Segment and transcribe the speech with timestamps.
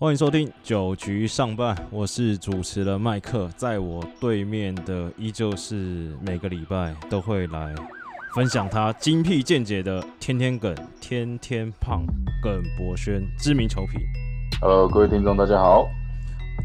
[0.00, 7.74] 欢迎收听九局上半，我是主持人麦克，在我对面的依旧是每个礼拜都会来
[8.32, 12.04] 分享他精辟见解的天天梗、天天胖
[12.40, 14.00] 耿博轩，知名球评。
[14.60, 15.88] Hello，各位听众，大家好。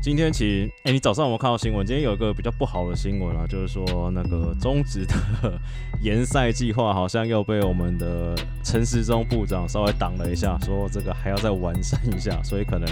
[0.01, 1.85] 今天其实，哎、你早上有没有看到新闻？
[1.85, 5.13] 今天有一个比较不好的新闻啊，就是说那个中职的
[6.03, 12.89] 延赛计划好像又被我们的陈时中部长稍微挡了一下，说这个还要再完善一下，所以可能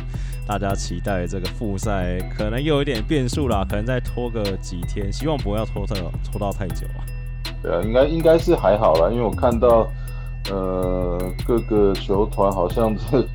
[0.48, 5.96] 大家期待这个复赛可能又有点变数啦，可能再拖个几天，希望不要拖到
[6.32, 7.04] 拖到太久啊。
[7.62, 9.86] 对啊，应该应该是还好啦，因为我看到
[10.50, 13.28] 呃各个球团好像是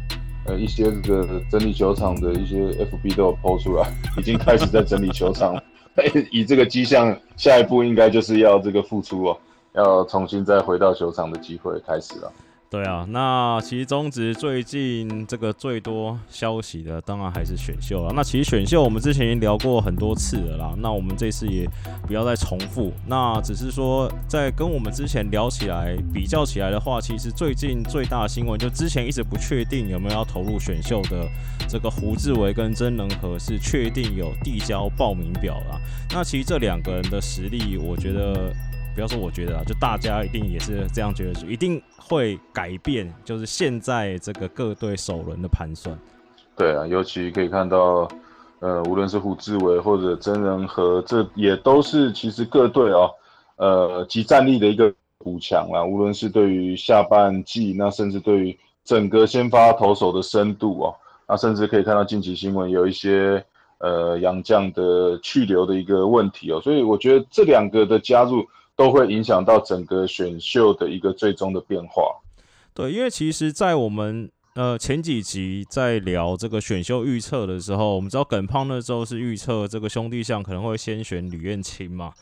[0.46, 5.62] 呃一些这个整理球场的一些 FB 都有抛出来，已经开始在整理球场了。
[6.30, 9.38] 以这个迹象，下一步应该就是要这个复出哦，
[9.72, 12.30] 要重新再回到球场的机会开始了。
[12.69, 18.12] 对啊，那其实中职最近这个最多消息的，当然还是选秀了。
[18.12, 21.67] 那其实选秀我们之前已经聊过很多次了啦，那我们这次也
[22.08, 22.92] 不要再重复。
[23.06, 31.27] 那只是说，在跟我们之前聊起来比较起来的话，其实最近最大的新闻就之前一直不确定有没有要投入选秀的
[31.69, 35.80] 这个胡志伟跟曾仁和是确定有递交报名表了。
[36.11, 38.53] 那其实这两个人的实力，我觉得。
[38.97, 45.94] 不要说我觉得啊，就大家一定也是这样觉得，一定会改变，就是现在这个各队首轮的盘算。
[46.56, 48.08] 对啊，尤其可以看到，
[48.61, 53.11] 呃，无论是胡志伟或者曾仁和，这也都是其实各队哦，
[53.56, 55.84] 呃，集战力的一个补强啦。
[55.84, 60.94] 无论是对于下半季，那甚至对于整个先发投手的深度哦，
[61.28, 63.44] 那甚至可以看到近期新闻有一些
[63.77, 68.42] 呃洋将的去留的一个问题哦，所以我觉得这两个的加入
[68.77, 72.02] 都会影响到整个选秀的一个最终的变化。
[72.74, 82.12] 对，因为其实，在我们呃前几集在聊这个选秀预测的时候，我们知道耿胖那时候是预测这个兄弟象可能会先选吕彦青嘛。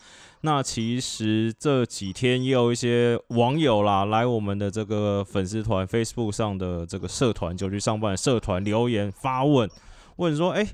[0.43, 9.69] 那其实这几天也有一些网友啦，来我们的这个粉丝团 Facebook 上的这个社团就去上班社团留言发问，
[10.17, 10.67] 问说：“哎、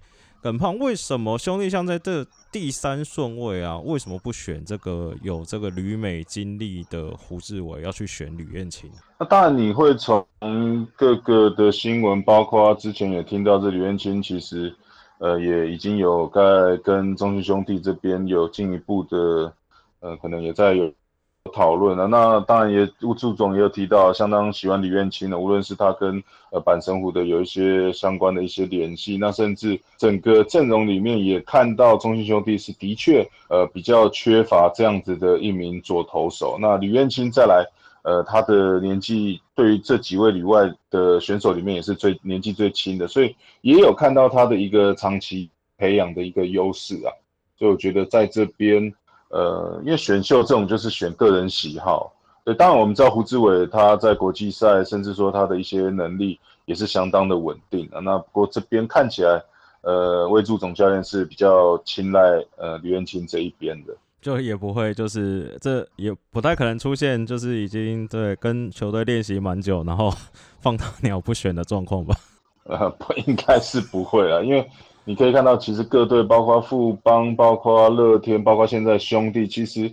[0.42, 3.78] 耿胖为什么兄弟像在这第三顺位啊？
[3.78, 8.90] 为什么不选这个有这个旅美经历的胡志伟，要去选吕彦青？”
[9.20, 10.26] 那当然，你会从
[10.96, 14.74] 各个的新闻，包括之前也听到这吕彦青，其实
[15.18, 19.52] 呃也已经有在跟中信兄弟这边有进一步的，
[20.00, 20.90] 呃可能也在有
[21.52, 22.06] 讨论了。
[22.06, 36.58] 那当然也祝总也有提到，相当喜欢李彦青的，无论是他跟呃板神虎的有一些相关的一些联系，那甚至整个阵容里面也看到中信兄弟是的确呃比较缺乏这样子的一名左投手。
[36.60, 37.64] 那李彦青再来。
[38.02, 47.12] 呃，他的年纪对于这几位里外的选手里面也是最年纪最轻的，所以也有看到他的一个长期培养的一个优势啊。
[47.58, 48.90] 所以我觉得在这边，
[49.30, 52.12] 呃，因为选秀这种就是选个人喜好。
[52.44, 58.00] 对，当然我们知道胡志伟他在国际赛，甚至说他的一些能力也是相当的稳定啊。
[58.00, 59.42] 那不过这边看起来，
[59.82, 62.20] 呃，魏助总教练是比较青睐
[62.56, 63.94] 呃吕彦青这一边的。
[64.22, 70.12] 就也不会，就是这也不太可能出现，就是已经对跟球队练习蛮久，然后
[70.60, 72.14] 放到鸟不选的状况吧。
[72.64, 74.68] 呃，不应该是不会啊，因为
[75.04, 79.90] 你可以看到，其实各队包括富邦、包括乐天、包括现在兄弟，其实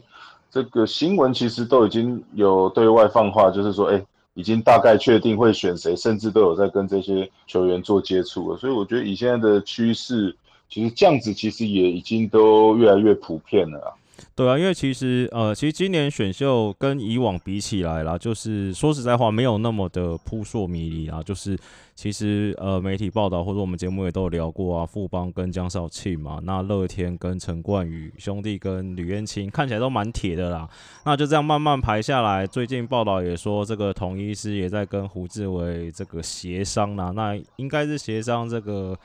[0.51, 4.03] 这个新闻其实都已经有对外放话，就是说，哎，
[4.35, 8.57] 已经大概确定会选谁，甚至都有在跟这些球员做接触了。
[8.57, 10.35] 所以我觉得以现在的趋势，
[10.69, 13.96] 其实这样子其实也已经都越来越普遍了。
[14.35, 21.21] 对啊，因为其实呃，其实今年选秀跟以往比起来啦，就是说实在话，没有那么的扑朔迷离啊。
[21.23, 21.57] 就是
[21.95, 30.69] 其实呃，媒体报道或者我们节目也都有聊过啊，富邦跟江少庆嘛，那乐天跟陈冠宇兄弟跟吕彦青看起来都蛮铁的啦。
[31.03, 38.97] 那就这样慢慢排下来，最近报道也说这个统一师也在跟胡志伟这个协商啦，那应该是协商这个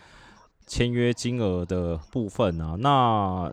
[0.67, 3.53] 签约金额的部分啊，那。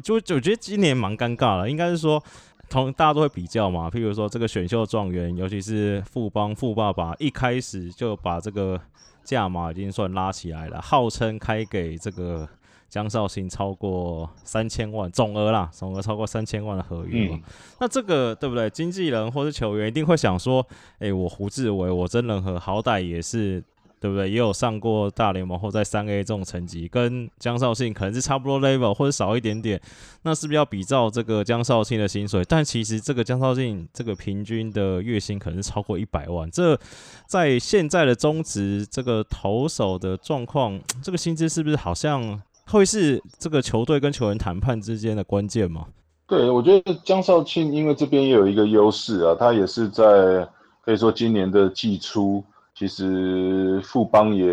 [0.00, 2.22] 就就我觉得今年蛮尴尬了，应该是说
[2.68, 3.88] 同大家都会比较嘛。
[3.88, 8.80] 譬如说这个选秀状元，尤其是富邦富爸爸，一开始就把这个
[9.22, 12.48] 价码已经算拉起来了，号称开给这个
[12.88, 17.36] 江绍兴超过三千万总额啦，总额超过三千万的合约嘛。
[17.36, 17.42] 嗯
[17.80, 18.68] 那这个对不对？
[18.70, 20.66] 经纪人或是球员一定会想说，
[20.98, 23.62] 哎、我胡志伟，我真人和好歹也是。
[24.04, 24.30] 对不对？
[24.30, 29.80] 也有上过大联盟或在三 A 这种成绩，跟江少庆可能是差不多 level 或者少一点点。
[30.24, 32.44] 那是不是要比照这个江少庆的薪水？
[32.46, 36.50] 但其实这个江少庆这个平均的月薪可能是超过一百万。
[36.50, 36.78] 这
[37.26, 45.86] 在现在的中职这个投手的状况，这个薪资是不是好像会是这个球队跟球员谈判之间的关键吗？
[46.26, 50.46] 对，我觉得江少庆因为这边也有一个优势啊，他也是在
[50.84, 54.46] 可以说今年的季初，其实富邦也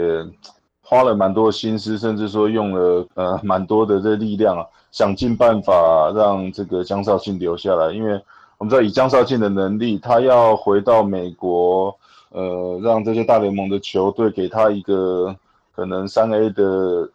[0.81, 7.91] 花了蛮多心思，甚至说用了呃 蛮多的这力量啊，想尽办法让这个江少庆留下来。
[7.91, 8.13] 因为
[8.57, 11.95] 我们知道以江少庆的能力，他要回到美国，
[12.29, 15.35] 呃，让这些大联盟的球队给他一个
[15.75, 17.09] 可能三 A 的。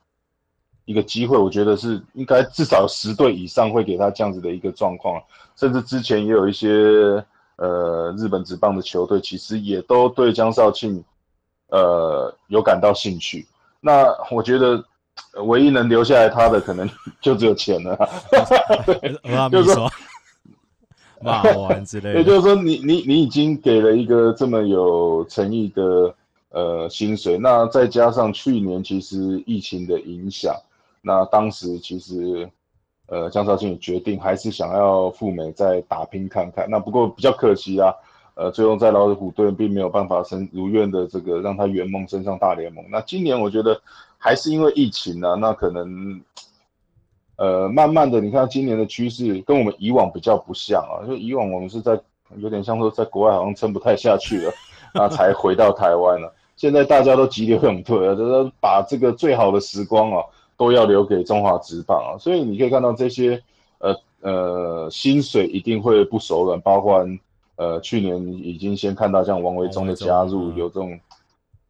[0.89, 5.21] 一个机会，我觉得是应该至少十队以上会给他这样子的一个状况，
[5.57, 6.69] 甚至之前也有一些
[7.57, 11.03] 呃日本职棒的球队，其实也都对江少庆
[11.69, 13.47] 呃有感到兴趣。
[13.81, 14.85] 那我觉得
[15.47, 16.89] 唯一能留下来他的，可能
[17.21, 17.97] 就只有钱了。
[19.51, 19.91] 就是说
[21.23, 26.15] 骂完之类的，也就是说，你你你已经给了一个这么有诚意的
[26.51, 30.55] 呃薪水，那再加上去年其实疫情的影响。
[31.01, 32.51] 那当时其实，
[33.09, 36.67] 呃，江少庆也决定还是想要赴美再打拼看看。
[36.69, 37.95] 那不过比较可惜啊，
[38.35, 42.85] 呃，最后在老虎队并没有办法升如愿的这个让他圆梦升上大联盟。
[42.91, 43.81] 那今年我觉得
[44.19, 46.21] 还是因为疫情啊，那可能，
[47.37, 51.97] 呃，慢慢的，你看今年的趋势跟我们以往比较不像啊，就以往我们是在
[52.39, 54.53] 有点像说在国外好像撑不太下去了，
[54.93, 56.35] 那才回到台湾了。
[56.57, 60.25] 现在大家都急流勇退啊，就是把这个最好的时光啊。
[60.57, 63.43] 都要留给中华职棒啊，所以你可以看到这些
[63.79, 67.07] 呃呃薪水一定会不手软，包括
[67.57, 70.99] 呃去年已经先看到像王维忠的加入，有这种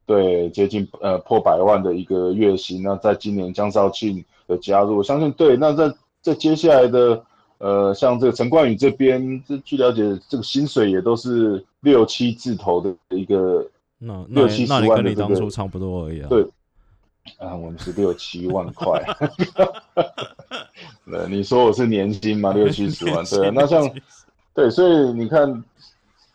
[0.07, 5.93] 对接近呃破百万的一个月薪，那在今年江少庆的加入，我相信对，那在
[6.23, 7.21] 在接下来的
[7.59, 13.67] 呃像这个陈冠宇这边，这据了解这个薪水也都是六七字头的一个，
[13.99, 16.47] 那六七十万的当初差不多而已啊，对。
[17.39, 19.03] 啊，我们是六七万块，
[21.05, 22.53] 对，你说我是年薪吗？
[22.53, 23.91] 六七十万， 对，那像，
[24.55, 25.63] 对，所以你看，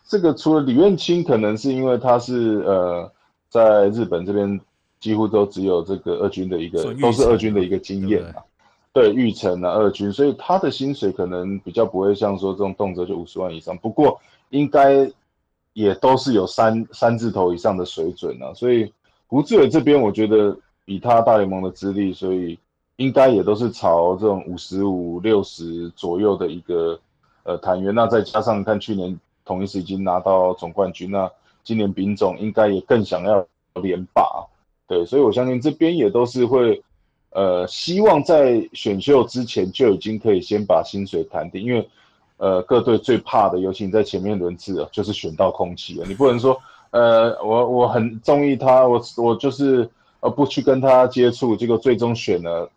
[0.06, 3.10] 这个除了李愿清，可能是因为他是呃，
[3.48, 4.60] 在日本这边
[5.00, 8.42] 几乎都只有这个二军的一个，都是二军的一个经验啊，
[8.92, 15.10] 对，玉成啊，二军，所以他的薪水可能比较不会像说这种动辄就五十万以上，不过应该
[15.72, 18.92] 也都是有三三字头以上的水准啊，所以
[19.26, 20.56] 胡志伟这边我觉得。
[20.84, 22.58] 以他大联盟的资历，所以
[22.96, 26.98] 应该也都是朝这种五十五六十左右的一个
[27.44, 27.92] 呃谈约。
[27.92, 31.30] 那再加上看去年同一时已经拿到总冠军，那
[31.62, 33.46] 今年丙总应该也更想要
[33.80, 34.44] 连霸，
[34.88, 36.82] 对，所以我相信这边也都是会
[37.30, 41.88] 呃希望在选秀之前就已经可以先把薪水谈定，因为
[42.38, 46.06] 呃各队最怕的，尤其你在前面轮次啊，就是选到空气了。
[46.06, 49.88] 你不能说呃我我很中意他，我我就是。
[50.22, 52.70] 而不去跟他接触，结果最终选了，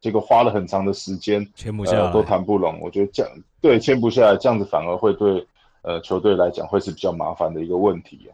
[0.00, 2.80] 结果花了很长的时间，签不下来，都谈不拢。
[2.80, 5.46] 我觉得这样对签不下来，这样子反而会对
[5.82, 8.32] 呃球队来讲会是比较麻烦的一个问题啊。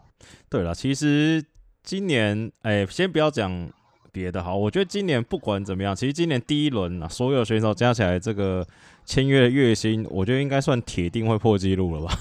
[0.49, 1.44] 对了，其实
[1.82, 3.69] 今年哎，先不要讲
[4.12, 8.64] 别的哈，我觉得今年不管怎么样，其实今年第一轮啊，所有选手加起来这个
[9.05, 12.12] 签约的月薪，我觉得应该算铁定会破纪录了吧。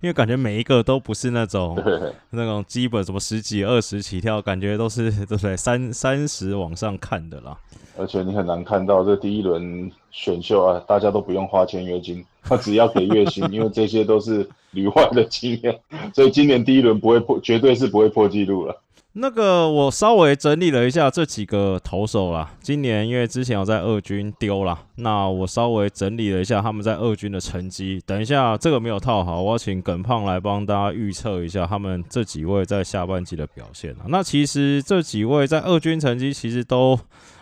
[0.00, 1.76] 因为感觉每一个都不是那种
[2.30, 5.56] 那种基本什么十几二十起跳，感觉都是 对不对？
[5.56, 7.56] 三三十往上看的啦。
[7.98, 15.78] 而且你很难看到这第一轮选秀啊，大家都不用花签约金， 他只要给月薪，因为这些都是旅外的经验，
[16.14, 18.80] 所以今年第一轮不会破，绝对是不会破纪录了。
[19.14, 28.00] 那个我稍微整理了一下这几个投手啦，今年因为之前有在二军丢了，那我稍微整理了一下他们在二军的成绩。
[28.06, 34.06] 等一下这个没有套好，我要请耿胖来帮大家预测一下他们这几位在下半季的表现啊。
[34.06, 36.96] 那其实这几位在二军成绩其实都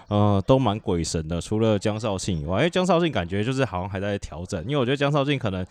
[0.09, 5.67] 呃都蛮鬼神的，除了江少庆以外，因为江少庆感觉就是好像还在调整，因为我觉得江少庆可能。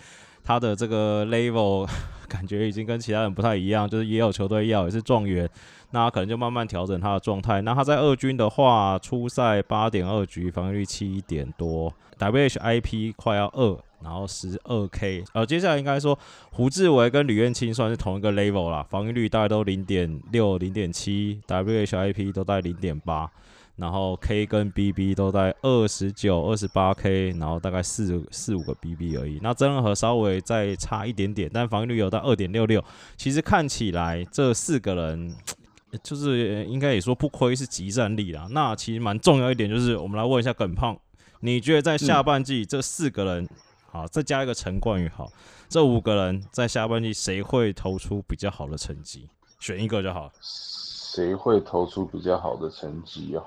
[0.48, 1.86] 他的这个 level
[2.30, 5.50] 感觉已经跟其他人不太一样，就是也有球队要，也是状元，
[5.92, 7.60] 那可能就慢慢调整他的状态。
[7.64, 15.26] 那他在二军的话，初赛八点二局，防御率七点多，WHIP 快要二，然后十二 K。
[15.34, 16.18] 呃，接下来应该说
[16.52, 23.30] 胡志伟跟吕彦清算是同一个 level 啦，防御率大概都零点六、零点七，WHIP 都在零点八。
[23.78, 29.40] 然后 K 跟 BB 都在二十九、二十八 K，然后大概四四五个 BB 而已。
[29.42, 32.84] 那真人和稍微再差一点点，但防御率有到二点六六。
[33.16, 35.36] 其实看起来这四个人
[36.04, 38.48] 就是应该也说不亏是集战力啦。
[38.50, 40.98] 那其实蛮重要一点就是，我们来问一下耿胖，
[41.42, 43.48] 你觉得在下半季这四个人，
[43.86, 45.32] 好再加一个陈冠宇，好，
[45.70, 49.30] 这五个人在下半季谁会投出比较好的成绩？
[49.60, 50.32] 选一个就好。
[50.42, 53.44] 谁会投出比较好的成绩啊？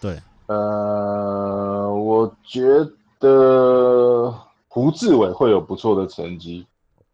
[0.00, 2.62] 对，呃，我觉
[3.18, 4.34] 得
[4.68, 6.66] 胡志伟会有不错的成绩。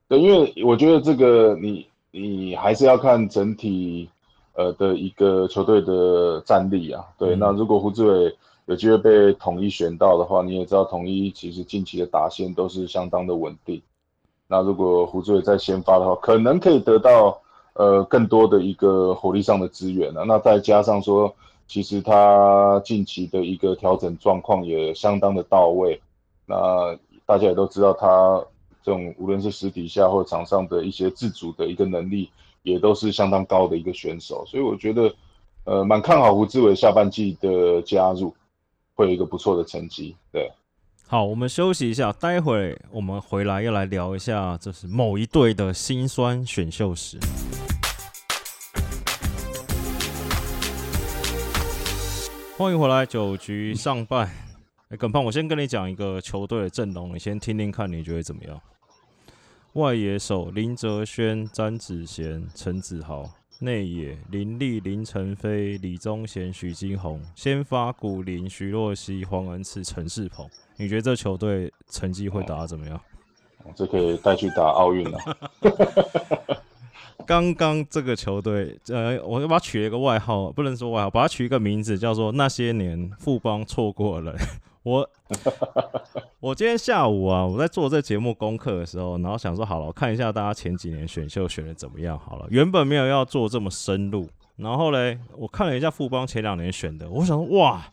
[0.08, 4.08] 对，因为我觉得这个你你还是要看整体
[4.54, 7.04] 呃的一个球队的战力啊。
[7.18, 13.80] 对，那如果胡志伟有机会被统一选到的话，你也知道统一其实近期的打线都是相当的稳定。
[14.48, 17.40] 那如果胡志伟在先发的话，可能可以得到。
[17.74, 21.32] 呃，更多的一个火力上的资源了，那再加上说，
[21.70, 26.00] 其实他近期的一个调整状况也相当的到位。
[26.44, 28.44] 那大家也都知道，他
[28.82, 32.28] 这种无论是私底下或场上的一些自主的一个能力，
[32.64, 34.44] 也都是相当高的一个选手。
[34.48, 35.14] 所以我觉得，
[35.62, 38.34] 呃，蛮看好胡志伟下半季的加入，
[38.96, 40.16] 会有一个不错的成绩。
[40.32, 40.50] 对，
[41.06, 47.16] 好，我们休息一下，待会我们回来要来聊一下，就是某一队的辛酸选秀史。
[52.60, 54.30] 欢迎回来，九局上半。
[54.90, 58.60] 哎，耿胖，我先跟你讲一个球队的阵容，你先听听看，你觉得怎么样？
[59.72, 63.24] 外野手林哲轩、詹子贤、陈子豪；
[63.60, 70.46] 内野林立、林晨飞、李宗贤、许金宏；先发古林、徐若曦、黄恩赐、陈世鹏。
[70.76, 73.00] 你觉得这球队成绩会打怎么样？
[73.74, 75.18] 这可以带去打奥运了。
[77.26, 84.34] 刚刚这个球队，呃，我把它取了一个外号，不能说外号，把它取一个名字，叫做那些年富邦错过了。
[84.82, 85.08] 我
[86.40, 92.18] 我今天下午啊，我在做这节目功课的时候，然后想说，好了，我看一下大家前几年选秀选的怎么样。
[92.18, 97.84] 好了，原本没有要做这么深入，然后嘞，我看了一下富邦前两年选的，我想说，哇，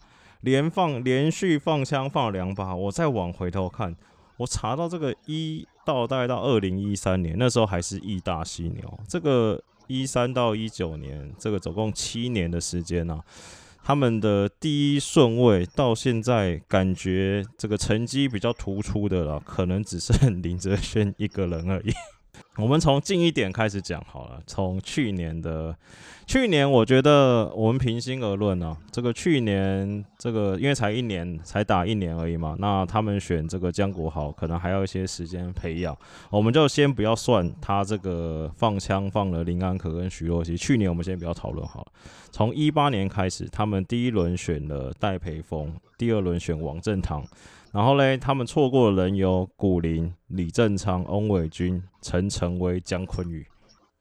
[0.41, 3.93] 连放连续放枪放了两把，我再往回头看，
[4.38, 5.67] 我查到这个一。
[5.88, 9.00] 到大概到二零一三年，那时候还是义大犀牛。
[9.08, 13.22] 这个一三到一九年，这个总共七年的时间呢，
[13.82, 20.13] 他们的第一顺位到现在感觉这个成绩比较突出的了，可能只剩
[20.44, 21.94] 林哲轩一个人而已。
[22.58, 25.75] 我们从近一点开始讲好了，从去年的。
[26.25, 35.98] 去年我觉得我们平心而论呢，这个去年这个因为才一年，才打一年而已嘛，那他们选这个江国豪可能还要一些时间培养，
[36.29, 40.58] 我们就先不要算他这个放枪放了林安可跟徐若曦。
[40.58, 41.91] 去年我们先不要讨论好了，
[42.29, 47.24] 从一八年开始，他们第一轮选了戴培峰，第二轮选王振堂，
[47.72, 53.46] 然后嘞，他们错过的人有古林、李正昌、翁伟军、陈晨威、姜坤宇。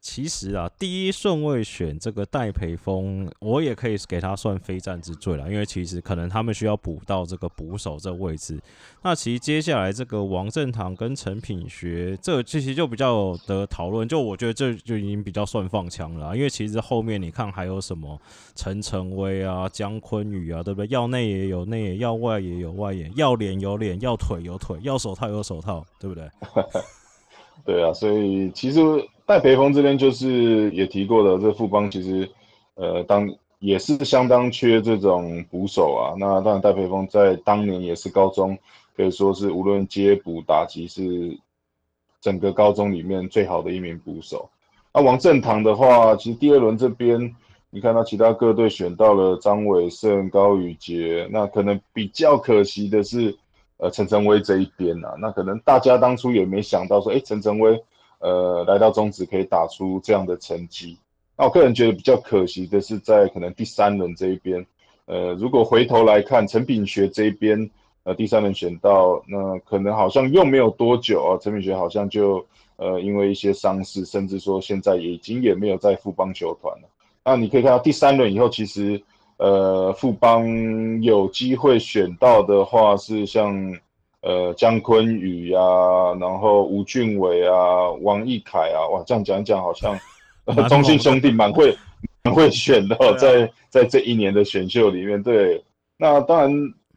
[0.09, 8.57] 其实啊，第一顺位选这个戴培峰，我也可以给他算非战之罪了，因为其实可能他们需要补到这个捕手这位置。
[9.03, 18.17] 那其实接下来这个王正堂跟陈品学，这其实就比较的讨论，就我觉得这就已经比较算放枪了，因为其实后面你看还有什么
[18.55, 20.87] 陈晨威啊、姜坤宇啊，对不对？
[20.89, 26.29] 要内也有内，要外也有外野，要脸有脸，要腿有腿，要手套有手套，对不对？
[27.65, 28.81] 对啊，所以其实。
[29.27, 32.29] 戴培峰这边就是也提过的，这富邦其实，
[32.75, 33.29] 呃，当
[33.59, 36.15] 也是相当缺这种捕手啊。
[36.17, 38.57] 那当然，戴培峰在当年也是高中
[38.95, 41.37] 可以说是无论接捕打击是
[42.21, 44.49] 整个高中里面最好的一名捕手。
[44.93, 47.35] 那王正堂的话，其实第二轮这边
[47.69, 53.37] 你看到其他各队选到了张伟胜、高宇杰，那可能比较可惜的是，
[53.75, 57.83] 呃，陈晨威这一边啊，那可能大家当初也没想到说，哎，陈晨威。
[58.19, 60.97] 呃，来到中职可以打出这样的成绩，
[61.37, 64.65] 那我个人觉得比较可惜的是，在可能第三轮这一边，
[65.05, 67.69] 呃，如果回头来看陈品学这一边，
[68.03, 72.43] 呃，第三轮选到，那可能好像又没有多久啊，陈品学好像就
[72.77, 76.89] 呃因为一些伤势，甚至说现在已经也没有在富邦球团了。
[77.23, 78.99] 那你可以看到第三轮以后，其实
[79.37, 83.77] 呃富邦有机会选到的话，是像。
[84.21, 85.59] 呃，姜昆宇呀，
[86.19, 89.97] 然后吴俊伟啊，王义凯啊，哇，这样讲讲好像
[90.67, 91.77] 中信兄弟蛮会
[92.23, 95.63] 蛮会选的，在在这一年的选秀里面，对，
[95.97, 96.51] 那当然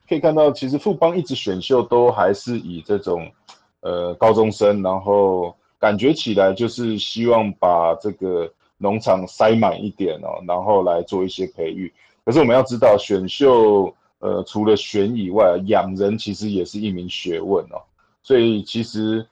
[0.09, 3.31] 可以看到，其实富邦一直选秀都还是以这种
[3.81, 11.93] 呃高中生，然后感觉起来就是希望把这个农场塞满一点哦，然后来做一些培育。
[12.25, 13.95] 可是我们要知道选秀。
[14.21, 17.83] 呃，除了选以外，养人其实也是一名学问哦。
[18.23, 19.27] 所以其实，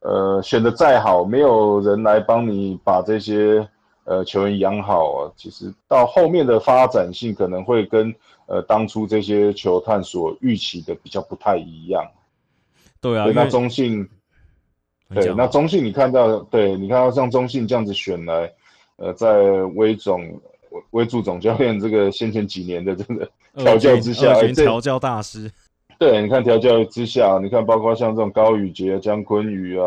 [0.00, 3.66] 呃，选的再好，没有人来帮你把这些
[4.04, 8.14] 呃球员养好啊，其实到后面的发展性可能会跟
[8.46, 12.06] 呃当初这些球探所预期的比较不太一样。
[13.00, 14.06] 对啊，那中信，
[15.08, 18.52] 对，那中信你看到，对你看到像中信这样子选来，
[18.96, 19.40] 呃，在
[19.74, 20.20] 威总
[20.90, 25.50] 威助总教练这个先前几年的这个调教之下，调教大师。
[25.98, 29.84] 对，你看调教之下，你看包括像这种高宇杰、姜坤宇啊、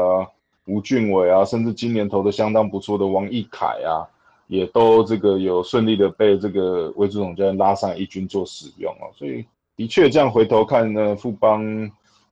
[0.66, 4.08] 吴俊伟啊，甚至今年投的相当不错的王义凯啊，
[4.48, 9.08] 也都这个有顺利的被这个魏助总教练拉上一军做使用啊。
[9.16, 11.90] 所以的确这样回头看呢，富邦。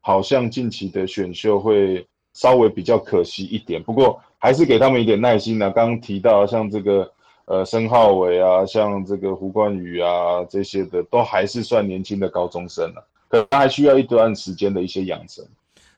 [0.07, 5.71] 好像近期的选秀会稍微比较可惜一点，不过还是给他们一点耐心呢。
[5.71, 7.11] 刚刚提到像这个
[7.45, 15.45] 呃申浩伟啊，像这个胡冠宇啊这些的，都还是算年轻的高中生了，可能还需要一段时间的一些养成。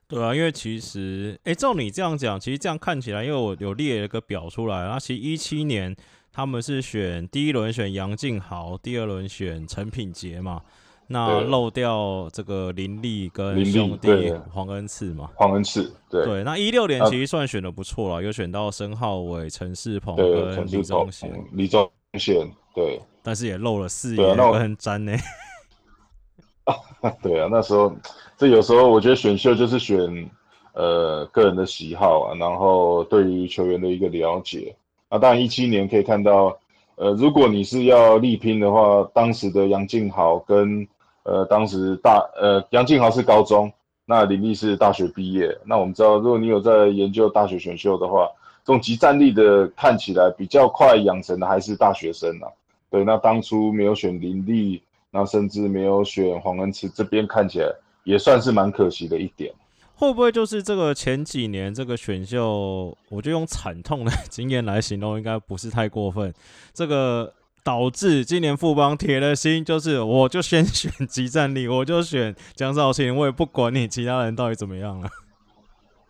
[0.07, 5.95] 对啊，因为其实哎，照你这样讲，其实这样看起来，因为我有列了个表出来，那其实一七年
[6.31, 10.61] 他们是选第一轮选杨静豪，第二轮选陈品杰嘛。
[11.07, 15.29] 那漏掉这个林立跟兄弟黄恩赐嘛？
[15.35, 16.43] 黄恩赐，对对。
[16.43, 21.45] 那一六年其实算选的不错了，有选到申浩伟、陈世鹏跟李宗贤。
[21.53, 22.99] 李宗贤，对。
[23.23, 25.13] 但是也漏了四爷跟詹呢。
[27.21, 27.95] 对啊，那时候
[28.37, 30.29] 这有时候我觉得选秀就是选
[30.73, 34.75] 呃个人的喜好啊，然后对于球员的一个了解。
[35.09, 36.57] 那当然一七年可以看到，
[36.95, 40.85] 呃，如果你是要力拼的话，当时的杨敬豪跟
[41.27, 43.69] 呃，当时大呃杨静豪是高中，
[44.05, 45.53] 那林立是大学毕业。
[45.65, 48.29] 那我们知道，如果你有在研究大学选秀的话，
[48.63, 52.47] 这种集战力的看起来比较快养成的还是大学生啊。
[52.89, 54.81] 对，那当初没有选林立，
[55.11, 57.67] 那甚至没有选黄恩慈，这边看起来
[58.05, 59.53] 也算是蛮可惜的一点。
[59.95, 66.33] 会不会就是这个前几年这个选秀，我就用惨痛的经验来形容，应该不是太过分。
[66.73, 67.33] 这个。
[67.63, 75.09] 导致今年富邦铁了心，就是我就先选集战力，我就选江少庆，我也不管你其他人到底怎么样了。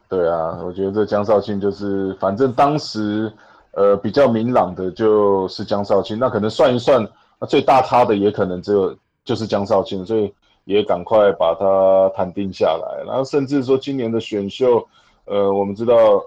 [0.08, 3.32] 对啊，我觉得这江少庆就是，反正当时
[3.72, 7.06] 呃比较明朗的就是江少庆，那可能算一算，
[7.40, 10.32] 那最大咖的也可能只有就是江少庆，所以
[10.66, 13.04] 也赶快把他谈定下来。
[13.06, 14.88] 然后甚至说今年的选秀，
[15.26, 16.24] 呃，我们知道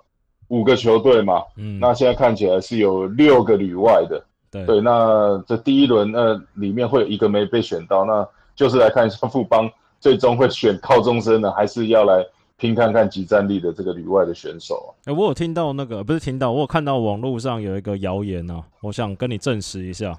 [0.48, 4.20] 五个球队嘛，嗯，那现在看起来是有六个旅外的。
[4.50, 15.12] 对，那这第一轮那里面会有一个没被选到，那就是来看一下富邦最终会选高中生呢，还是要来拼看看集战力的这个旅外的选手啊？
[15.12, 20.18] 我有听到那个不是听到，我有看到网络上有一个谣言啊，我想跟你证实一下，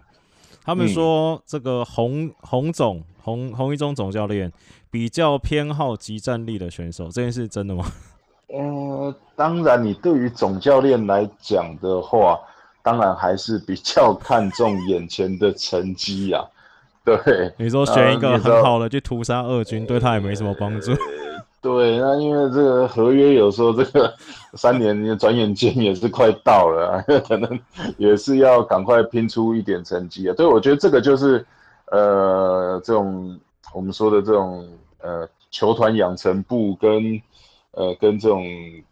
[0.64, 4.50] 他们说这个洪洪总洪洪一中总教练
[4.90, 7.84] 比较偏好集战力的选手，这件事真的吗？
[8.48, 12.40] 呃，当然，你对于总教练来讲的话。
[12.84, 16.44] 当然还是比较看重眼前的成绩呀，
[17.06, 17.54] 对。
[17.58, 20.92] 你说选一个很好的去屠杀二军，对他也没什么帮助。
[21.62, 24.12] 对，那因为这个合约有时候这个
[24.56, 27.60] 三年转眼间也是快到了， 可能
[27.98, 30.34] 也是要赶快拼出一点成绩啊。
[30.36, 31.46] 对，我觉得这个就是
[31.92, 33.40] 呃，这种
[33.76, 34.68] 我们说的这种
[35.02, 37.22] 呃球团养成部跟
[37.74, 38.44] 呃跟这种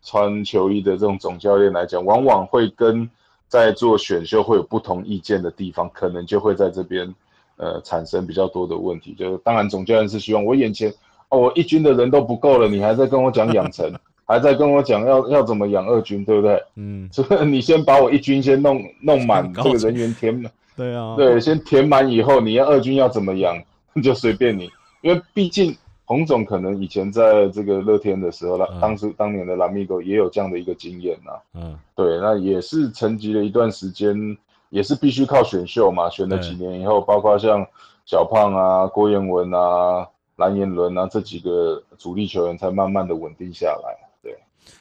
[0.04, 3.10] 穿球衣的这种总教练来讲，往往会跟。
[3.50, 7.14] 在做选秀会有不同意见的地方，可能就会在这边，
[7.58, 9.14] 呃，产生比较多的问题。
[9.18, 10.94] 就是当然，总教练是希望我眼前
[11.30, 13.92] 哦，我一军的人都不够了，你还在跟我讲养成，
[14.26, 16.64] 还在跟我讲要要怎么养二军，对不对？
[16.76, 20.50] 嗯，所以你先把我一军先弄弄满，这个人员填满。
[20.78, 23.62] 对啊，对，先填满以后，你要二军要怎么养，
[24.04, 24.70] 就随便你，
[25.02, 25.76] 因为毕竟。
[26.10, 31.32] 洪总可能以前在这个乐天的时候，那当时当年的蓝米狗也有这样的一个经验呐。
[31.54, 34.36] 嗯，对，那也是沉寂了一段时间，
[34.72, 36.10] 也是必须靠选秀嘛。
[36.10, 37.64] 选了几年以后，包括像
[38.06, 44.09] 小胖啊、郭彦文啊、蓝彦伦啊这几个主力球员，才慢慢的稳定下来。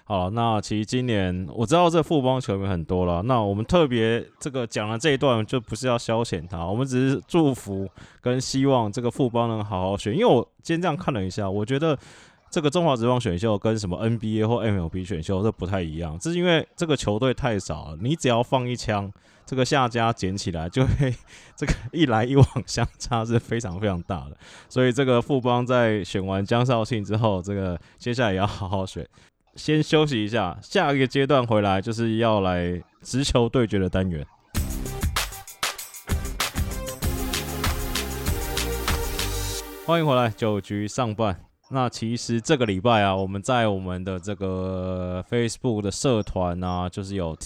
[0.05, 3.23] 好，那其实今年我知道这富邦球迷很多了。
[3.23, 7.89] 那我们特别这个讲了这一段，就不是要消遣他，我们只是祝福
[8.21, 10.13] 跟希望这个富邦能好好选。
[10.15, 11.99] 因为我今天这样看了一下，我觉得
[12.51, 19.13] 这个中华职棒选秀跟什么 NBA 或 MLB 选秀这不太一样，这是因为这个球队太少了，你只要放一枪，
[19.45, 21.15] 这个下家捡起来就会
[21.55, 24.37] 这个一来一往相差是非常非常大的。
[24.71, 29.07] 所以这个富邦在选完江少庆之后，这个接下来也要好好选。
[29.59, 34.25] 先休息一下，下一个阶段回来就是要来直球对决的单元。
[39.85, 41.41] 欢迎回来九局上半。
[41.71, 47.37] 那其实这个礼拜啊，我们在我们的这个 Facebook 的社团啊，就是有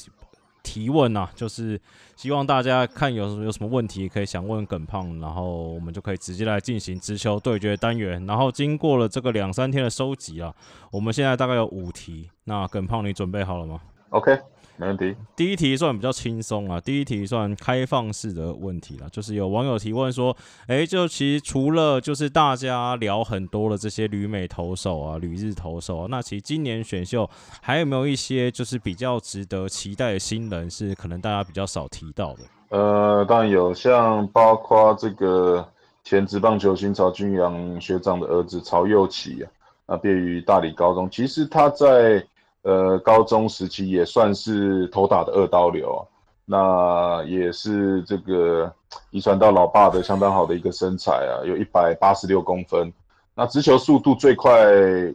[0.72, 1.78] 提问啊，就是
[2.16, 8.24] 希望大家看有什有什么问题可以想问耿胖，然后我们就可以直接来进行直球对决单元。
[8.24, 10.54] 然后经过了这个两三天的收集啊，
[10.90, 12.30] 我们现在大概有五题。
[12.44, 14.38] 那耿胖，你准备好了吗？OK。
[14.76, 15.14] 没问题。
[15.36, 27.28] 第一题算比较轻松啊，第一题算开放式的问题了，就是有网友提问说，哎，就其实除了就是大家聊很多的这些旅美投手啊、旅日投手啊，那其实今年选秀
[27.60, 32.40] 还有没有一些就是比较值得期待的新人，是可能大家比较少提到的？
[32.70, 35.66] 呃，当然有，像包括这个
[36.02, 42.24] 前职棒球星曹君阳学长的儿子曹佑启啊，啊，毕业于大理高中，其实他在。
[42.62, 46.06] 呃，高中时期也算是头打的二刀流，
[46.44, 48.72] 那也是这个
[49.10, 52.92] 遗传到老爸的相当好的一个身材啊，有一百八十六公分，
[53.34, 54.62] 那直球速度最快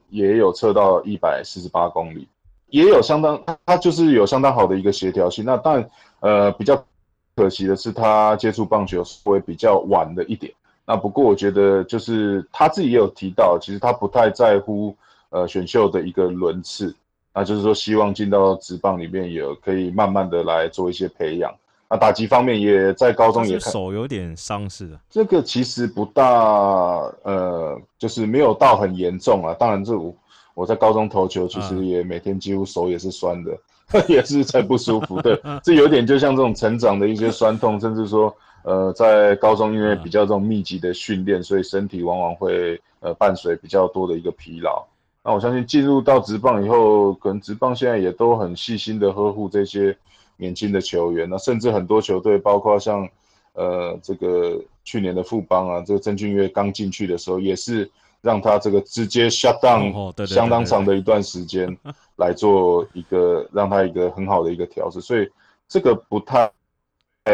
[0.10, 2.27] 也有测到一百四十八公里，
[2.67, 5.45] 也有相当，他就是有相当好的一个协调性。
[5.45, 6.83] 那但，呃，比较
[7.36, 10.51] 可惜的是他接触棒球会比较晚的一点。
[10.86, 14.93] 那不过我觉得就是他自己也有提到，其实他不太在乎
[15.29, 16.93] 呃选秀的一个轮次。
[17.38, 21.54] 那就是说，希望进到职棒里面也可以慢慢的来做一些培养。
[21.88, 26.26] 那打击方面也在高中也手有点伤势的，这个其实不大，
[27.21, 29.54] 呃，就是没有到很严重啊。
[29.54, 30.12] 当然，这我
[30.56, 33.56] 我在高中投球，其实也每天几乎手也是酸的，
[34.10, 35.21] 也是在不舒服。
[35.21, 44.84] 的， 这有点就像这种成长的一些酸痛，甚至说，呃，在高中因为比较这种密集的训练，所以身体往往会呃伴随比较多的一个疲劳。
[45.27, 49.93] 那我相信进入到职棒以后，可能职棒现在也都很细心的呵护这些
[50.37, 51.29] 年轻的球员。
[51.29, 53.05] 那甚至很多球队，包括像
[53.51, 61.77] 呃这个去年的富邦啊，这个曾俊岳刚进去的时候，也是让他这个直接 shut down 相当长的一段时间
[62.15, 65.29] 来做一个让他一个很好的一个调试，所以
[65.67, 66.49] 这个不太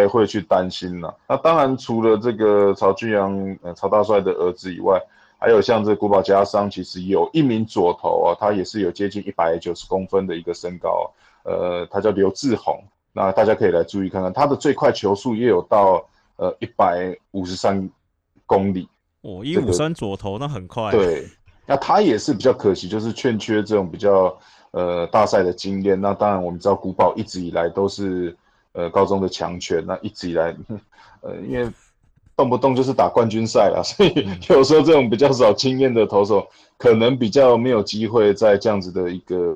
[0.10, 1.16] 会去担心了。
[1.30, 5.00] 那当然除了这个曹俊阳呃曹大帅的儿子以外。
[5.44, 11.12] 还有像这古堡加商，其实有一名左投啊，他也是有接近一百九十公分的一个身高，
[11.44, 16.02] 呃，他叫刘志宏，那大家可以来注意看看，他的最快球速也有到
[16.38, 17.90] 呃一百五十三
[18.46, 18.88] 公里
[19.24, 20.92] 哦，一五三左投那很快。
[20.92, 21.28] 对，
[21.66, 24.34] 那他也是比较可惜，就是欠缺这种比较
[24.72, 26.00] 呃大赛的经验。
[26.00, 28.34] 那当然我们知道古堡一直以来都是
[28.72, 30.56] 呃高中的强权，那一直以来
[31.20, 31.70] 呃因为。
[32.36, 39.56] 动不动就是打冠军赛了，所以有时候这种比较少经验的投手，可能比较没有机会在这样子的一个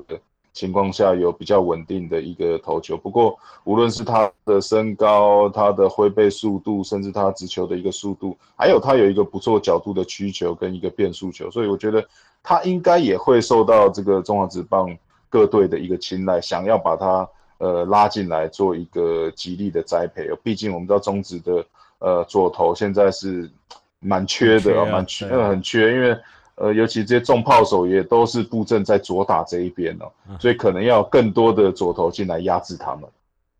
[0.52, 2.96] 情况下有比较稳定的一个投球。
[2.96, 12.06] 不过，无论是他的身高、他的挥背速度，甚至他直球的一个速度，还有他有一个不错角度的曲球跟一个变速球，所以我觉得
[12.44, 14.96] 他应该也会受到这个中华职棒
[15.28, 20.28] 各队的一个青睐，想要把他呃拉进来做一个极力的栽培。
[20.44, 21.64] 毕竟我们知道中职的。
[22.00, 23.50] 呃，左投现在是
[23.98, 26.16] 蛮缺的啊，蛮缺，很缺，因为
[26.54, 30.06] 呃，尤其这些重炮手也都是布阵在左打这一边哦，
[30.38, 33.02] 所以可能要更多的左投进来压制他们。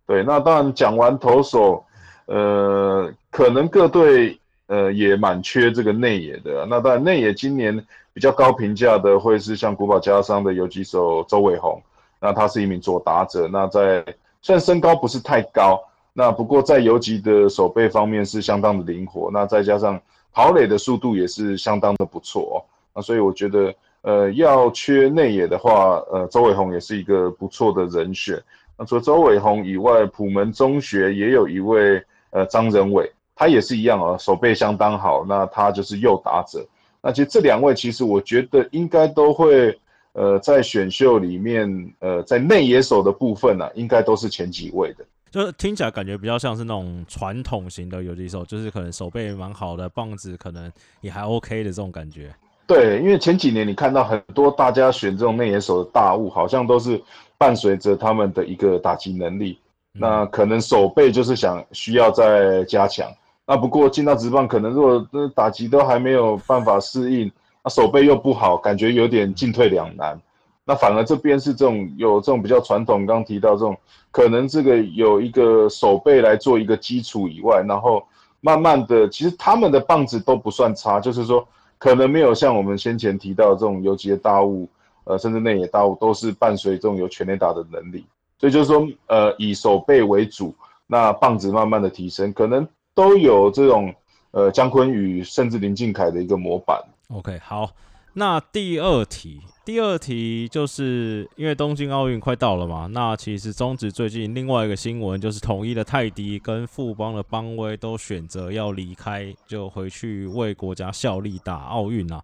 [0.07, 1.85] 对，那当然讲完投手，
[2.27, 6.65] 呃，可能各队呃也蛮缺这个内野的。
[6.67, 11.83] 那当然内野今年比较高评价的会是像古堡加商的游击手周伟宏，
[12.21, 14.05] 那他是一名左打者，那在
[14.43, 15.83] 虽然身高不是太高。
[16.19, 20.01] 那不过在游击的手背方面是相当的灵活，那再加上
[20.33, 22.59] 跑垒的速度也是相当的不错哦。
[22.93, 28.37] 那所以我觉得，呃，要缺内野的话，呃，周伟宏也是一个不错的人选。
[28.77, 35.25] 那除了周伟宏以外，普门中学也有一位呃张仁伟，他也是一样哦，手背相当好。
[35.25, 36.67] 那他就是右打者。
[37.01, 39.79] 那其实这两位其实我觉得应该都会
[40.15, 45.05] 呃在选秀里面呃在内野手的部分呢，应该都是前几位的。
[45.31, 52.35] 就是听起来感觉比较像是那种传统型的游击手，就是可能手背蛮好的，棒子可能也还 OK 的这种感觉。
[52.67, 57.01] 对，因为前几年你看到很多大家选这种内野手的大物，好像都是
[57.39, 59.59] 伴随着他们的一个打击能力，
[59.93, 63.11] 那可能手背就是想需要再加强。
[63.47, 67.33] 那不过进到职棒，可能如果打击都还没有办法适应，
[67.65, 70.21] 那手背又不好，感觉有点进退两难。
[70.69, 73.75] 那反而这边是这种有这种比较传统，刚刚提到这种
[74.11, 78.07] 可能这个有一个手背来做一个基础以外，然后
[78.43, 84.69] 慢慢的，其实他们的棒子都不算差，就是说可能没有像我们先前提到这种游击的大物，
[85.05, 88.05] 呃，甚至内野大物都是伴随这种有全垒打的能力，
[88.39, 90.55] 所以就是说，呃，以手背为主，
[90.87, 93.95] 那棒子慢慢的提升，可能都有这种
[94.33, 96.79] 呃姜昆宇甚至林敬凯的一个模板。
[97.09, 97.71] OK，好。
[98.19, 112.21] 那第二题，第二题就是因为东京奥运快到了嘛，那其实中职最近另外一个新闻就是统一的泰迪跟富邦的邦威都选择要离开，就回去为国家效力打奥运啊。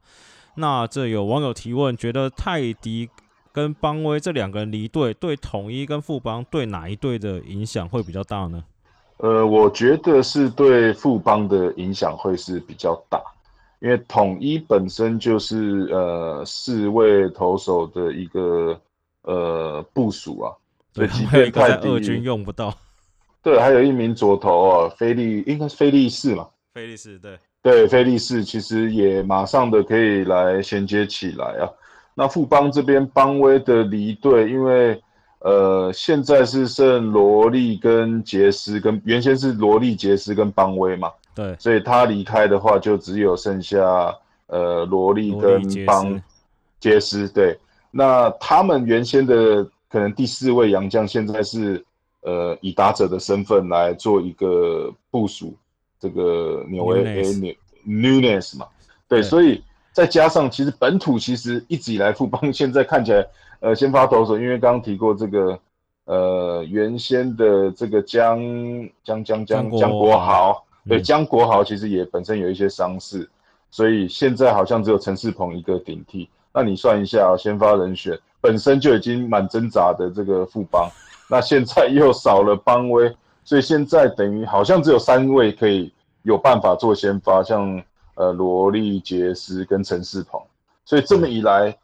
[0.57, 3.09] 那这有网友提问，觉得泰迪
[3.52, 8.64] 跟邦威这两个人离队，对统一跟富邦对哪一队的影响会比较大呢？
[9.18, 13.22] 呃，我觉得是对富邦的影响会是比较大。
[13.85, 18.81] 因为统一本身就是呃四位投手的一个
[19.25, 20.51] 呃部署啊，
[20.94, 22.75] 所以即便在二军用不到，
[23.42, 31.68] 对，还有一名左投啊，菲利应该是菲利士嘛，菲利士对对，菲利士其实也马上的可以来衔接起来啊。
[32.14, 34.99] 那富邦这边邦威的离队，因为
[35.40, 41.12] 呃现在是剩罗莉跟杰斯，跟原先是罗莉杰斯跟邦威嘛。
[41.35, 44.14] 对，所以他离开的话，就只有剩下
[44.47, 46.23] 呃罗莉跟邦
[46.79, 47.29] 杰斯。
[47.29, 47.59] 对，
[47.90, 51.85] 那他们原先的可能第四位杨将，现在是
[52.20, 55.57] 呃以打者的身份来做一个部署，
[55.99, 57.53] 这个纽维诶纽
[57.85, 58.66] newness 嘛。
[59.09, 59.61] 对，所以
[59.92, 63.27] 再加上其实本土其实一直以来富邦现在看起来
[63.59, 65.59] 呃先发投手，因为刚刚提过这个
[66.05, 68.38] 呃原先的这个江
[69.03, 70.64] 江江江江国豪。
[70.88, 73.29] 对江国豪其实也本身有一些伤势，
[73.70, 76.29] 所以现在好像只有陈世鹏一个顶替。
[76.53, 80.88] 那你算一下，先发人选本身就已经蛮挣扎的这个副帮，
[81.29, 83.12] 那现在又少了邦威，
[83.44, 85.92] 所以现在等于好像只有三位可以
[86.23, 87.83] 有办法做先发，像
[88.14, 90.40] 呃罗莉杰斯跟陈世鹏。
[90.85, 91.77] 所以这么一来，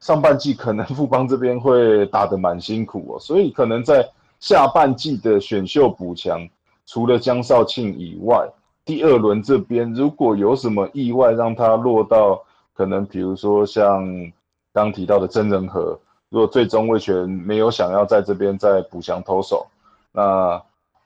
[0.00, 4.08] 上半季可能富邦这边会打得蛮辛苦哦，所以可能在
[4.40, 6.48] 下半季的选秀补强。
[6.86, 8.48] 除了江少庆以外，
[8.84, 12.42] 第二轮这边如果有什么意外让他落到
[12.74, 14.04] 可能，比如说像
[14.72, 19.66] 刚提到的真人和，如果最终魏权没有想要在这边再补强投手，
[20.10, 20.60] 那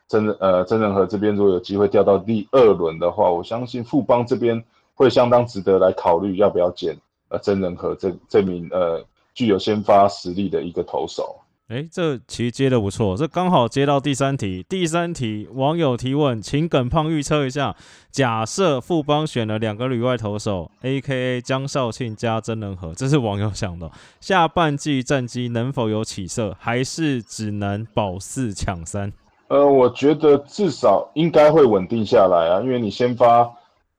[0.09, 6.97] 真呃真人和这边如果有机会掉到第二轮的话，我相信富邦这边会相当值得来考虑要不要捡
[7.29, 11.37] 呃真人和这这名呃具有先发实力的一个投手。
[11.69, 14.65] 哎，这其实接的不错，这刚好接到第三题。
[14.69, 17.75] 第三题网友提问，请耿胖预测一下，
[18.09, 29.13] 假设富邦选了两个旅外投手，A.K.A 江少庆加曾仁和，这是网友想的，下半季战绩能否有起色，还是只能保四抢三？
[29.49, 33.51] 呃，我觉得至少应该会稳定下来啊，因为你先发，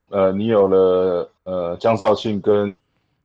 [0.10, 2.74] 呃，你有了呃江少庆跟。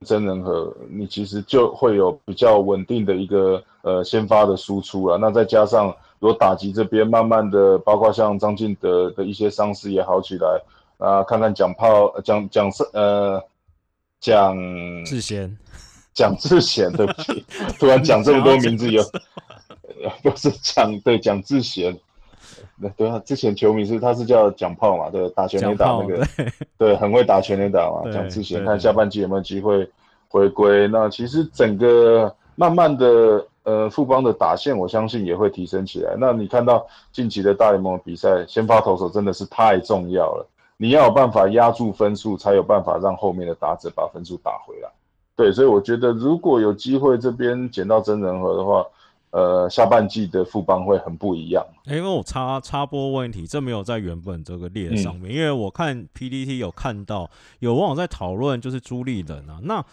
[0.03, 5.87] 真人和你其实就会有比较稳定的一个呃先发的输出了，那再加上
[6.19, 10.61] 如果打击这边慢慢的，包括像张进德的一些伤势也好起来
[10.97, 13.41] 啊，看看蒋炮蒋蒋胜呃
[14.19, 14.55] 蒋
[15.05, 15.57] 志贤。
[16.13, 17.43] 蒋志贤对不起，
[17.79, 19.01] 突然讲这么多名字有
[20.21, 21.99] 不是蒋对蒋志贤。
[22.97, 26.25] 对啊，之前球迷是他是叫蒋炮嘛，对，打全垒打那个，
[26.77, 28.11] 对，很会打全垒打嘛。
[28.11, 29.89] 蒋志贤看下半季有没有机会
[30.27, 30.87] 回归？
[30.87, 36.15] 那其实整个慢慢的，呃，富邦的打线，我相信也会提升起来。
[36.19, 44.89] 那你看到近期的大联盟比赛，先发投手真的是太重要了，你要有办法压住分数，才有办法让后面的打者把分数打回来。
[45.35, 48.85] 对，所以我觉得如果有机会这边捡到真人和的话。
[49.33, 51.65] 呃，下半季的副帮会很不一样。
[51.85, 55.33] 因为我插插播问题，这没有在原本这个列上面。
[55.33, 59.83] 因为我看 PPT 有看到有网友在讨论，就是朱立人啊，那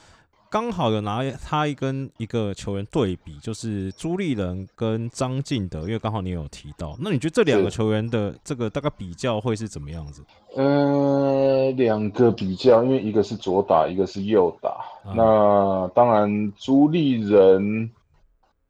[0.51, 10.23] 刚好有拿他跟一个球员对比，就是朱立人跟张敬德，因为刚好你有提到，那你觉得这两个球员的这个大概比较会是怎么样子？
[10.55, 14.85] 呃，两个比较，因为一个是左打，一个是右打。
[15.17, 17.91] 那当然，朱立人。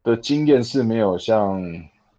[0.03, 1.63] 的经验是没有像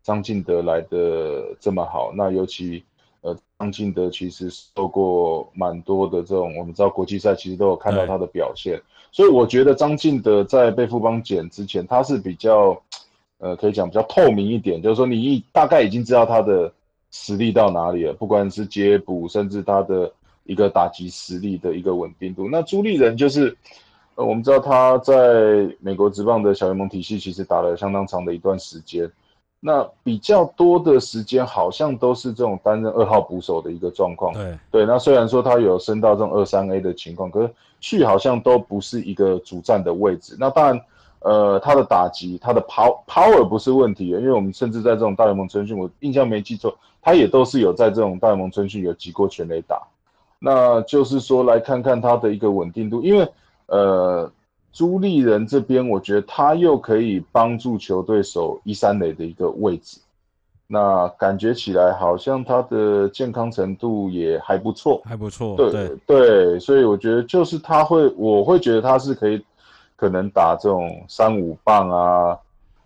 [0.02, 2.12] 张敬德来的这么好。
[2.14, 2.82] 那尤其
[3.22, 8.80] 呃，张敬德其实受过蛮多的这种，我们知道国际赛其实都有看到他的表现。
[9.10, 12.80] 所以我觉得张敬德在被富邦减之前，他是比较
[13.38, 16.72] 呃，可以讲比较透明一点，就是说你大概已经知道他的
[17.10, 20.12] 实力到哪里了，不管是接捕，甚至他的
[20.44, 22.48] 一个打击实力的一个稳定度。
[22.48, 23.56] 那朱立人就是。
[24.14, 29.10] 呃，我们知道他在美国职棒的小联盟体系其实打了相当长的一段时间，
[29.58, 34.34] 那比较多的时间好像都是这种担任二号捕手的一个状况。
[34.34, 40.36] 对对，那虽然说他有升到这种二三 A 的情况，可是去好像都不是一个主战的位置。
[40.38, 40.80] 那当然，
[41.20, 49.80] 呃，他的打击，他的 power power 不是问题，因为我们甚至在这种大联盟春训，我印象没记错，他也都是有在这种大联盟春训有击过全垒打。
[50.38, 53.26] 那就是说来看看他的一个稳定度，因为。
[53.72, 54.30] 呃，
[54.70, 59.98] 朱立人这边，我觉得他又可以帮助球队守一三垒的一个位置。
[60.66, 65.56] 那感觉起来好像他的健康程度也还不错，还不错。
[65.56, 65.70] 对
[66.06, 69.42] 对，所以我觉得就是他会，我会觉得他是可以，
[69.96, 72.38] 可能打这种三五棒啊，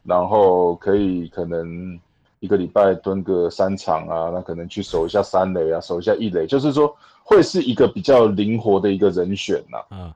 [0.05, 1.99] 然后可以可能
[2.39, 6.93] 一个礼拜蹲个三场啊，那可能去守一下三垒啊，守一下一垒，就是说
[7.25, 9.97] 会是一个比较灵活的一个人选呐。
[9.97, 10.15] 啊，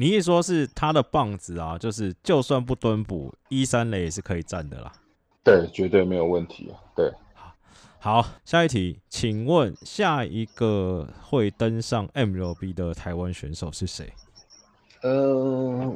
[0.00, 4.92] 你一说是他的棒子啊，就是就算不蹲补一三垒也是可以站的啦。
[5.42, 6.78] 对，绝对没有问题啊。
[6.94, 7.10] 对，
[7.98, 14.12] 好，下一题，请问下一个会登上 MLB 的台湾选手是谁？
[15.02, 15.36] 呃，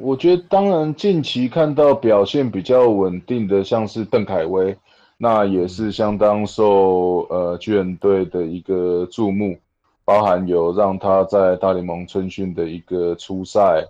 [0.01, 4.77] 我觉得当然近期看到表现比较稳定的，像是邓凯威，
[5.17, 9.57] 那也是相当受呃巨人队的一个注目，
[10.05, 13.87] 包含有让他在大联盟春训的一个初赛。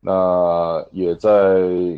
[0.00, 1.30] 那也在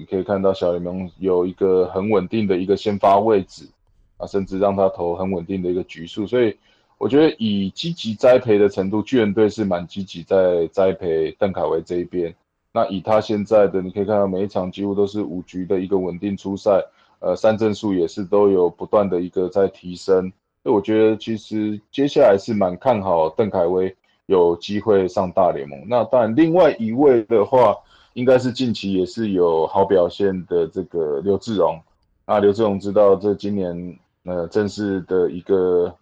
[0.09, 3.69] 可以看到小联盟有一个很稳定的一个先发位置
[4.17, 6.57] 啊，甚至让他投很稳定的一个局数，所以
[6.97, 12.35] 我觉得以积极栽培的程度，巨人队是蛮积极在栽培邓凯维这一边。
[12.73, 16.83] 那以他现在的，你可以看到每一场几乎都是五局的一个稳定出赛，
[17.19, 20.33] 呃，三振数也是都有不断的一个在提升。
[20.63, 23.95] 所以我觉得其实接下来是蛮看好邓凯威
[24.27, 25.79] 有机会上大联盟。
[25.89, 27.77] 那当然另外一位的话。
[28.15, 31.81] 应该是近期也是有好表现的这个刘志荣
[32.25, 35.95] 啊，刘志荣知道这今年呃正式的一个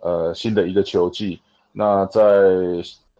[0.00, 1.38] 呃新的一个球季，
[1.70, 2.22] 那在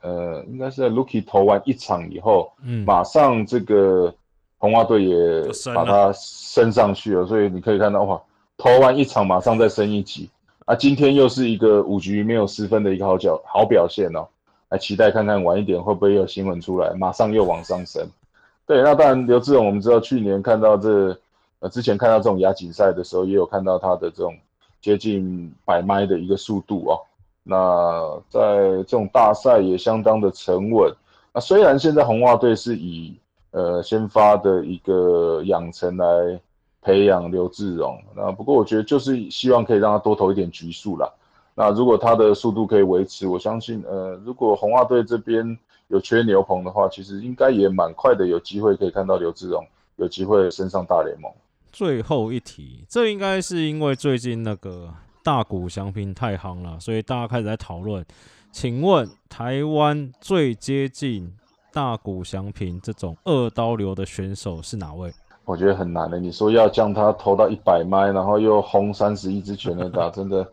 [0.00, 4.12] 呃应该是在 Lucky 投完一场以后，嗯，马上这个
[4.56, 5.42] 红花队也
[5.74, 8.20] 把他升上去了，所以你可以看到哇，
[8.56, 10.30] 投完一场马上再升一级
[10.70, 14.24] 啊，今天又是一个五局没有失分的一个好角好表现哦，
[14.68, 18.06] 来期待看看晚一点会不会有新闻出来，马上又往上升。
[18.66, 21.18] 对，那当然，刘志荣，我们知道去年看到这，
[21.58, 24.32] 呃，之前看到这种亚锦赛的时候，也有看到他的这种
[24.80, 27.00] 接近百迈的一个速度哦。
[27.42, 28.40] 那在
[28.84, 30.94] 这种大赛也相当的沉稳。
[31.32, 33.16] 那虽然现在红袜队是以
[33.50, 36.06] 呃先发的一个养成来
[36.82, 41.10] 培养刘志荣，那不过我觉得就是希望可以让他多投一点局数啦。
[41.54, 45.58] 那如果他的速度可以维持，我相信，呃，如果红袜队这边。
[45.90, 49.66] 有缺牛棚的话，其实应该也蛮快的，有机会可以看到刘志荣
[49.96, 51.28] 有机会升上大联盟。
[51.72, 58.06] 最后一题，这应该是因为最近那个大谷翔平太夯了，所以大家开始在讨论。
[58.52, 61.34] 请问台湾最接近
[61.72, 65.12] 大谷翔平这种二刀流的选手是哪位？
[65.50, 66.18] 我觉得很难的。
[66.18, 70.46] 你说要将他投到一百迈，然后又轰三十一支全垒打， 真的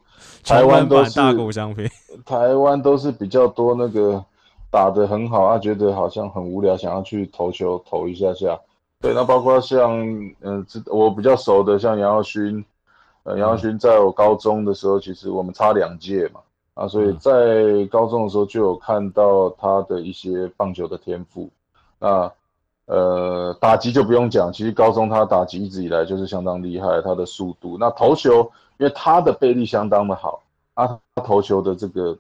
[0.44, 1.88] 台湾都是大谷翔平，
[2.26, 4.24] 台湾都是比较多那个。
[4.70, 8.60] 打得很好，啊觉得好像很无聊，想要去投球投一下下。
[9.00, 9.98] 对，那包括像
[10.42, 12.64] 嗯，我比较熟的，像杨耀勋，
[13.24, 16.42] 呃，杨耀勋在我高中的时候，其实我们差两届嘛，
[16.74, 21.50] 啊，所以在高中的时候就有看到他的一些棒球的天赋。
[21.98, 22.30] 那
[22.88, 27.78] 呃，打击就不用讲，其实高中他打击一直以来就是相当厉害，他的速度。
[27.80, 30.42] 那投球，因为他的背力相当的好，
[30.74, 32.18] 啊，他投球的这个。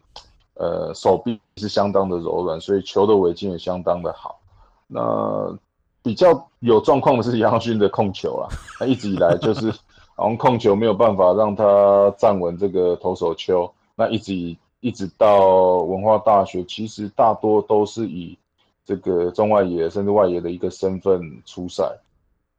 [0.60, 4.39] 呃，手臂是相当的柔软，所以球的尾劲也相当的好。
[4.88, 5.56] 那
[6.01, 8.49] 比较有状况的是杨勋的控球啊，
[8.80, 9.69] 他一直以来就是
[10.15, 13.71] 好像控球没有办法让他站稳这个投手丘。
[13.93, 18.36] 那一直以一直到文化大学，其实大多都是以
[18.88, 21.84] 这个中外野甚至外野的一个身份出赛。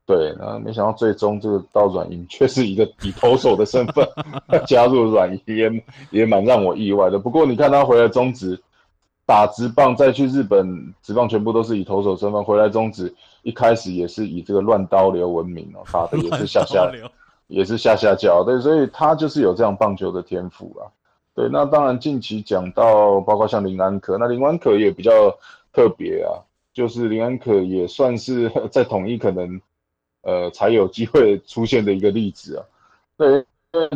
[0.07, 4.09] 对，那没想到最终这个到软银却是一个以投手的身份
[4.67, 7.19] 加入软银，也也蛮让我意外的。
[7.19, 8.59] 不过你看他回来中职
[9.27, 16.91] 打直棒，再去日本直棒，全部都是以投手身份回来中职，一开始也是以这个乱刀流闻名哦，打的也是下下
[17.49, 20.89] 也是下下脚，对，所以他就是有这样棒球的天赋啊。
[21.35, 25.13] 对，那当然近期讲到包括像林安可，那林安可也比较
[25.79, 26.35] 特别啊，
[26.75, 29.61] 就是林安可也算是 在统一可能。
[30.23, 32.65] 呃，才有机会出现的一个例子啊。
[33.17, 33.43] 对，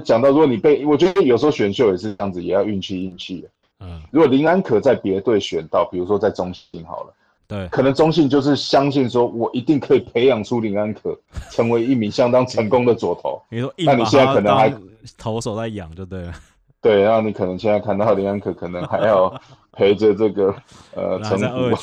[0.05, 3.49] 讲到如果你被，我觉得有时候选秀也是这样子，也要运气运气的。
[3.81, 7.13] 嗯，如果林安可在别队选到，比如说在中信好了，
[7.49, 11.19] 对，可能中信就是相信说，我一定可以培养出林安可，
[11.51, 13.43] 成为一名相当成功的左投。
[13.51, 14.73] 你说，那你现在可能还
[15.19, 16.33] 投手在养就对了。
[16.81, 19.29] 对，然后你可能现在看到林安可，可能还要
[19.73, 20.55] 陪着这个
[20.95, 21.77] 呃陈虎、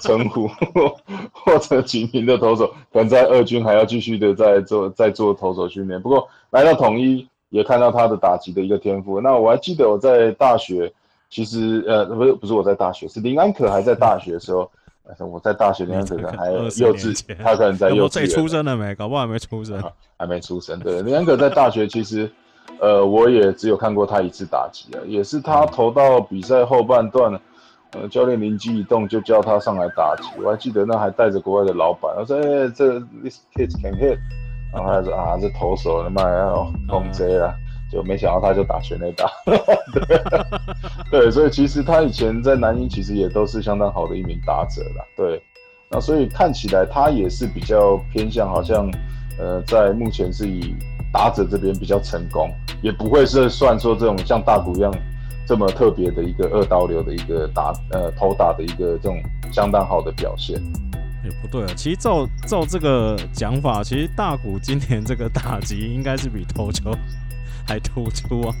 [0.00, 0.48] 陈虎
[1.32, 6.00] 或者几名的投手，可能在二军还要继续的在做在做投手训练。
[6.00, 9.20] 不过来到统一，也看到他的打击的一个天赋。
[9.20, 10.90] 那我还记得我在大学，
[11.28, 14.70] 其实呃不是不是我在大学，是林安可还在大学的时候，
[15.30, 18.30] 我在大学那可能还幼稚，他可能在幼稚园。
[18.30, 18.94] 出生了没？
[18.94, 19.82] 搞不好还没出生。
[20.16, 20.78] 还没出生。
[20.80, 22.30] 对，林安可在大学其实，
[22.84, 27.32] 呃，我也只有看过他一次打击啊，也是他投到比赛后半段，
[27.92, 30.28] 呃，教练灵机一动就叫他上来打击。
[30.42, 34.18] 我还记得那还带着国外的老板，我说：“哎，这 this kid can hit。”
[34.70, 37.54] 然后他说：“啊，这投手他妈要攻击啊！”
[37.90, 39.30] 就没想到他就打全垒打。
[41.10, 45.04] 对，所以其实他以前在南英其实也都是相当好的一名打者啦。
[45.16, 45.40] 对，
[45.88, 48.90] 那所以看起来他也是比较偏向，好像
[49.38, 50.74] 呃，在目前是以
[51.12, 52.50] 打者这边比较成功，
[52.84, 54.94] 也不会是算说这种像大谷一样
[55.46, 59.18] 这么特别的一个二刀流的一个打呃投打的一个这种
[59.50, 60.60] 相当好的表现。
[61.24, 66.94] 也不对啊，其实照照这个讲法，其实大谷今年这个打击应该是比投球
[67.66, 68.54] 还突出啊。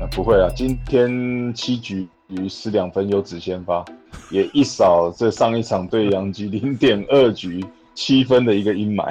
[0.00, 3.84] 那不会啊，今天七局于失两分有子先发，
[4.32, 7.64] 也一扫这上一场对杨基零点二局
[7.94, 9.08] 七分的一个阴霾。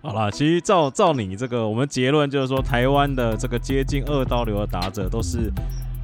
[0.00, 5.52] 好啦，其实照照你这个，我们结论就是说，台湾的这个接近二刀流的打者都是。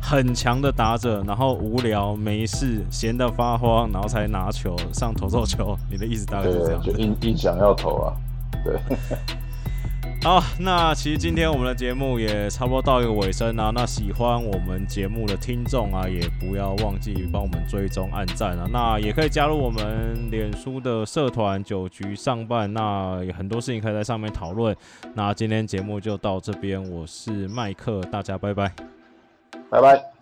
[0.07, 5.75] 很强的打者，然后无聊没事，闲得发慌，然后才拿球上投投球。
[5.91, 6.83] 你的意思大概是这样？
[6.83, 8.13] 就硬硬想要投啊。
[8.63, 8.79] 对。
[10.25, 13.71] 好，那其实今天我们的节目也差不多到一个尾声啊。
[13.75, 18.67] 那喜欢我们节目的听众啊，也不要忘记帮我们追踪、按赞啊。
[18.73, 24.75] 那也可以加入我们脸书的社团“酒局上半”，那有很多事情可以在上面讨论。
[25.13, 28.73] 那今天节目就到这边，我是麦克，大家拜拜。
[29.69, 30.14] 拜拜。